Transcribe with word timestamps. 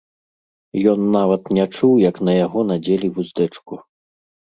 Ён 0.93 0.99
нават 1.15 1.43
не 1.57 1.65
чуў, 1.75 1.91
як 2.09 2.15
на 2.29 2.33
яго 2.45 2.63
надзелі 2.71 3.07
вуздэчку. 3.19 3.73